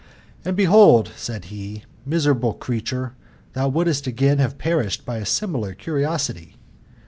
"And 0.45 0.57
behold," 0.57 1.11
said 1.15 1.45
he," 1.53 1.83
miserable 2.07 2.55
creature, 2.55 3.13
thou 3.53 3.67
wouldst 3.67 4.07
again 4.07 4.39
have 4.39 4.57
perished 4.57 5.05
by 5.05 5.17
a 5.17 5.27
similar 5.27 5.75
curiosity. 5.75 6.55